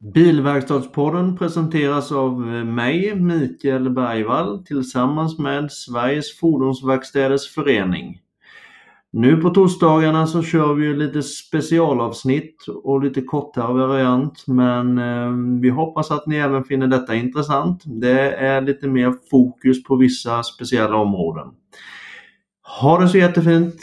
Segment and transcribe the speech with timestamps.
[0.00, 8.20] Bilverkstadspodden presenteras av eh, mig, Mikael Bergvall, tillsammans med Sveriges Fordonsverkstäders Förening.
[9.12, 15.68] Nu på torsdagarna så kör vi lite specialavsnitt och lite kortare variant men eh, vi
[15.68, 17.82] hoppas att ni även finner detta intressant.
[17.86, 21.48] Det är lite mer fokus på vissa speciella områden.
[22.80, 23.76] Ha det så jättefint!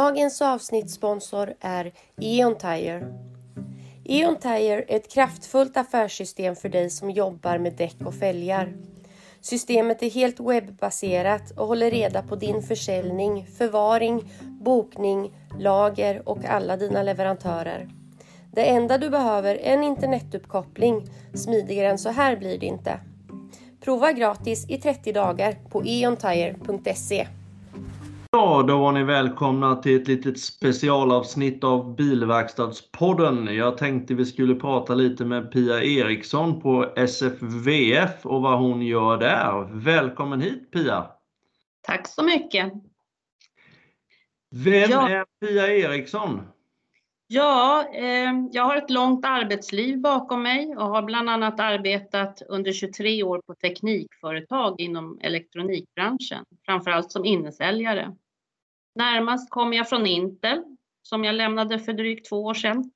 [0.00, 3.06] Dagens avsnittssponsor är Eon Tire.
[4.04, 8.72] Eon Tire är ett kraftfullt affärssystem för dig som jobbar med däck och fälgar.
[9.40, 16.76] Systemet är helt webbaserat och håller reda på din försäljning, förvaring, bokning, lager och alla
[16.76, 17.88] dina leverantörer.
[18.52, 21.06] Det enda du behöver är en internetuppkoppling.
[21.34, 23.00] Smidigare än så här blir det inte.
[23.80, 27.26] Prova gratis i 30 dagar på eontire.se.
[28.32, 33.54] Ja, då var ni välkomna till ett litet specialavsnitt av Bilverkstadspodden.
[33.54, 39.16] Jag tänkte vi skulle prata lite med Pia Eriksson på SFVF och vad hon gör
[39.16, 39.68] där.
[39.72, 41.06] Välkommen hit Pia!
[41.82, 42.72] Tack så mycket!
[44.50, 45.08] Vem ja.
[45.08, 46.40] är Pia Eriksson?
[47.32, 52.72] Ja, eh, jag har ett långt arbetsliv bakom mig och har bland annat arbetat under
[52.72, 58.16] 23 år på teknikföretag inom elektronikbranschen, framförallt som innesäljare.
[58.94, 60.62] Närmast kom jag från Intel
[61.02, 62.90] som jag lämnade för drygt två år sedan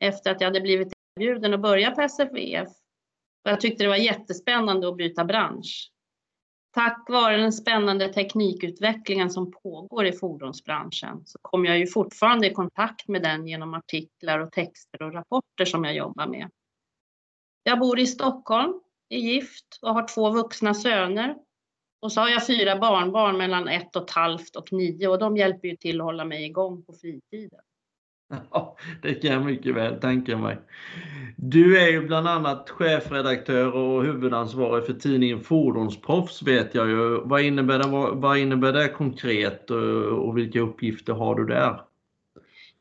[0.00, 2.68] efter att jag hade blivit erbjuden att börja på SFVF.
[3.42, 5.90] jag tyckte det var jättespännande att byta bransch.
[6.72, 12.54] Tack vare den spännande teknikutvecklingen som pågår i fordonsbranschen så kommer jag ju fortfarande i
[12.54, 16.50] kontakt med den genom artiklar och texter och rapporter som jag jobbar med.
[17.62, 21.36] Jag bor i Stockholm, är gift och har två vuxna söner.
[22.00, 25.36] Och så har jag fyra barnbarn mellan ett och ett halvt och nio och de
[25.36, 27.60] hjälper ju till att hålla mig igång på fritiden.
[28.50, 30.58] Ja, det kan jag mycket väl tänka mig.
[31.36, 37.20] Du är ju bland annat chefredaktör och huvudansvarig för tidningen Fordonsproffs vet jag ju.
[37.24, 39.76] Vad innebär det, vad innebär det konkret eh,
[40.06, 41.80] och vilka uppgifter har du där?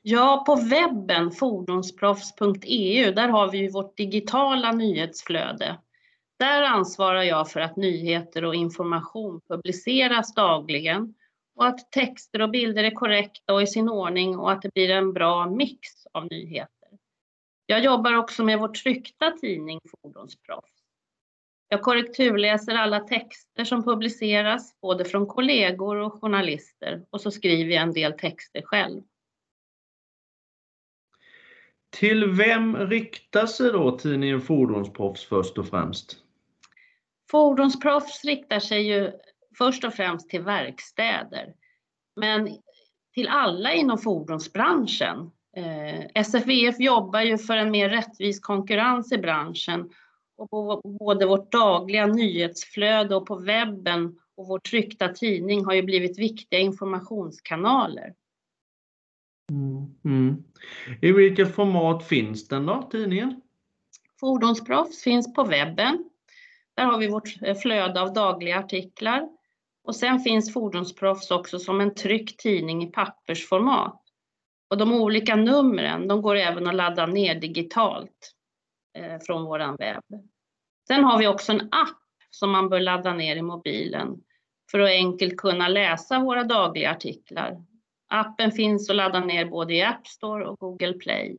[0.01, 5.77] Ja, på webben fordonsproffs.eu, där har vi ju vårt digitala nyhetsflöde.
[6.39, 11.13] Där ansvarar jag för att nyheter och information publiceras dagligen
[11.59, 14.89] och att texter och bilder är korrekta och i sin ordning och att det blir
[14.89, 16.89] en bra mix av nyheter.
[17.65, 20.71] Jag jobbar också med vår tryckta tidning Fordonsproffs.
[21.67, 27.83] Jag korrekturläser alla texter som publiceras, både från kollegor och journalister och så skriver jag
[27.83, 29.01] en del texter själv.
[31.89, 36.17] Till vem riktar sig då tidningen Fordonsproffs först och främst?
[37.31, 39.11] Fordonsproffs riktar sig ju
[39.57, 41.53] först och främst till verkstäder,
[42.15, 42.49] men
[43.13, 45.31] till alla inom fordonsbranschen.
[45.55, 49.89] Eh, SFVF jobbar ju för en mer rättvis konkurrens i branschen
[50.37, 55.83] och på både vårt dagliga nyhetsflöde och på webben och vår tryckta tidning har ju
[55.83, 58.13] blivit viktiga informationskanaler.
[59.51, 60.43] Mm, mm.
[61.01, 63.41] I vilket format finns den då, tidningen?
[64.19, 66.09] Fordonsproffs finns på webben.
[66.73, 69.29] Där har vi vårt flöde av dagliga artiklar.
[69.83, 74.01] Och sen finns Fordonsproffs också som en tryckt tidning i pappersformat.
[74.69, 78.33] Och de olika numren, de går även att ladda ner digitalt
[78.97, 80.03] eh, från våran webb.
[80.87, 84.21] Sen har vi också en app som man bör ladda ner i mobilen
[84.71, 87.63] för att enkelt kunna läsa våra dagliga artiklar.
[88.07, 91.37] Appen finns att ladda ner både i App Store och Google Play.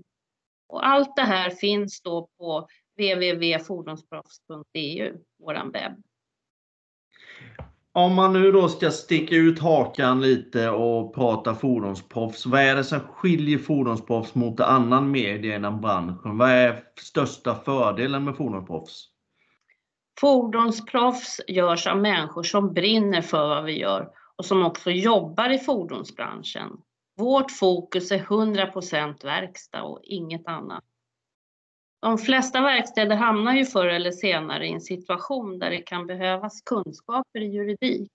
[0.68, 6.02] Och allt det här finns då på www.fordonsproffs.eu, vår webb.
[8.00, 12.84] Om man nu då ska sticka ut hakan lite och prata fordonsproffs, vad är det
[12.84, 16.38] som skiljer fordonsproffs mot annan media inom branschen?
[16.38, 19.08] Vad är största fördelen med fordonsproffs?
[20.20, 25.58] Fordonsproffs görs av människor som brinner för vad vi gör och som också jobbar i
[25.58, 26.70] fordonsbranschen.
[27.16, 30.84] Vårt fokus är 100% verkstad och inget annat.
[32.00, 36.62] De flesta verkstäder hamnar ju förr eller senare i en situation där det kan behövas
[36.62, 38.12] kunskaper i juridik.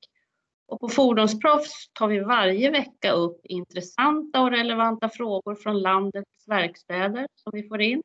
[0.68, 7.28] Och på Fordonsproffs tar vi varje vecka upp intressanta och relevanta frågor från landets verkstäder
[7.36, 8.04] som vi får in.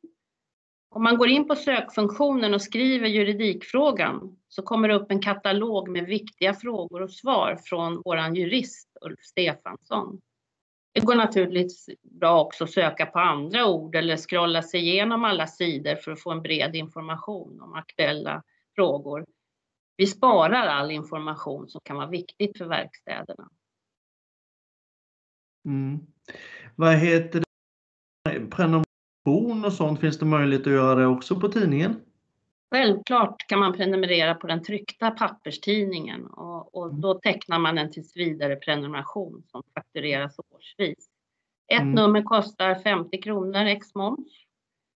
[0.89, 5.89] Om man går in på sökfunktionen och skriver juridikfrågan så kommer det upp en katalog
[5.89, 10.21] med viktiga frågor och svar från vår jurist Ulf Stefansson.
[10.93, 15.47] Det går naturligtvis bra också att söka på andra ord eller scrolla sig igenom alla
[15.47, 18.43] sidor för att få en bred information om aktuella
[18.75, 19.25] frågor.
[19.97, 23.49] Vi sparar all information som kan vara viktigt för verkstäderna.
[25.65, 25.99] Mm.
[26.75, 27.45] Vad heter det?
[28.39, 31.95] Prenumeration och sånt, finns det möjlighet att göra det också på tidningen?
[32.71, 37.01] Självklart kan man prenumerera på den tryckta papperstidningen och, och mm.
[37.01, 41.09] då tecknar man en tills vidare prenumeration som faktureras årsvis.
[41.67, 41.95] Ett mm.
[41.95, 44.27] nummer kostar 50 kronor ex moms.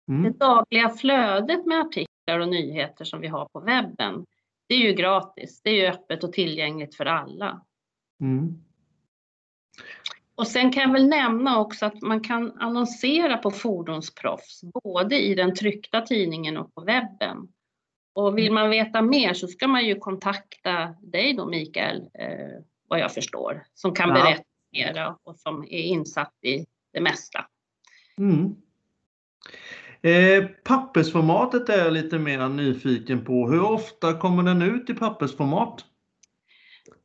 [0.08, 0.24] Mm.
[0.24, 4.26] Det dagliga flödet med artiklar och nyheter som vi har på webben,
[4.68, 5.62] det är ju gratis.
[5.64, 7.62] Det är ju öppet och tillgängligt för alla.
[8.22, 8.64] Mm.
[10.36, 15.36] Och sen kan jag väl nämna också att man kan annonsera på Fordonsproffs, både i
[15.36, 17.48] den tryckta tidningen och på webben.
[18.14, 23.00] Och vill man veta mer så ska man ju kontakta dig då Mikael, eh, vad
[23.00, 24.16] jag förstår, som kan ja.
[24.16, 27.46] berätta mer och som är insatt i det mesta.
[28.18, 28.56] Mm.
[30.02, 33.50] Eh, pappersformatet är jag lite mer nyfiken på.
[33.50, 35.86] Hur ofta kommer den ut i pappersformat?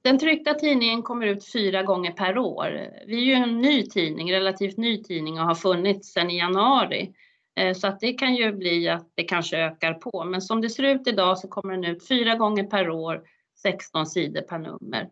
[0.02, 2.90] Den tryckta tidningen kommer ut fyra gånger per år.
[3.06, 7.14] Vi är ju en ny tidning, relativt ny tidning och har funnits sedan i januari.
[7.58, 10.24] Eh, så att det kan ju bli att det kanske ökar på.
[10.24, 13.22] Men som det ser ut idag så kommer den ut fyra gånger per år,
[13.62, 15.10] 16 sidor per nummer.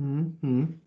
[0.00, 0.80] Mm, mm.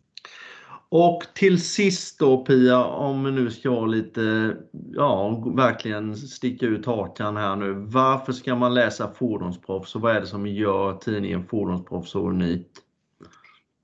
[0.90, 4.56] Och till sist då Pia, om vi nu ska lite,
[4.94, 7.74] ja verkligen sticka ut hakan här nu.
[7.74, 12.72] Varför ska man läsa Fordonsproffs och vad är det som gör tidningen Fordonsproffs så unikt?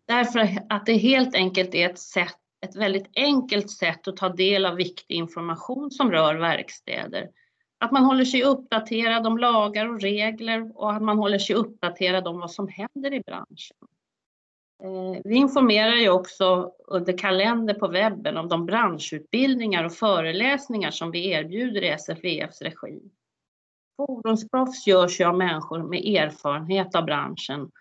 [0.08, 4.66] Därför att det helt enkelt är ett sätt ett väldigt enkelt sätt att ta del
[4.66, 7.30] av viktig information som rör verkstäder.
[7.78, 12.28] Att man håller sig uppdaterad om lagar och regler och att man håller sig uppdaterad
[12.28, 13.78] om vad som händer i branschen.
[14.84, 21.12] Eh, vi informerar ju också under kalender på webben om de branschutbildningar och föreläsningar som
[21.12, 23.02] vi erbjuder i SFVFs regi.
[23.98, 27.72] Fordonsproffs görs ju av människor med erfarenhet av branschen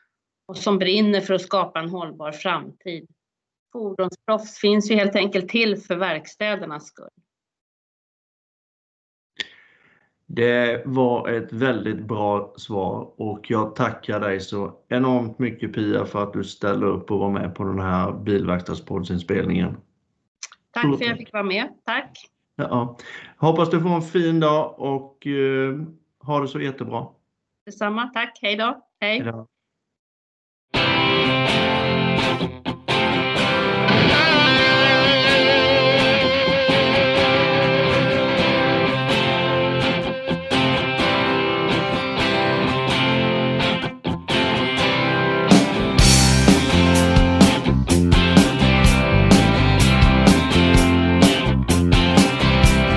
[0.46, 3.08] och som brinner för att skapa en hållbar framtid
[3.72, 7.21] fordonsproffs finns ju helt enkelt till för verkstädernas skull.
[10.34, 16.22] Det var ett väldigt bra svar och jag tackar dig så enormt mycket Pia för
[16.22, 19.76] att du ställer upp och var med på den här bilverkstadspoddsinspelningen.
[20.70, 21.68] Tack för att jag fick vara med.
[21.84, 22.18] Tack!
[22.56, 22.96] Ja.
[23.36, 25.82] Hoppas du får en fin dag och uh,
[26.20, 27.06] ha det så jättebra.
[27.66, 28.06] Detsamma.
[28.06, 28.38] Tack.
[28.42, 28.86] Hej då.
[29.00, 29.20] Hej.
[29.20, 29.46] Hejdå.